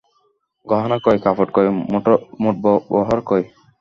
গহনা 0.67 0.97
কই, 1.05 1.17
কাপড় 1.25 1.51
কই, 1.55 1.67
মোটবহর 2.43 3.19
কই? 3.29 3.43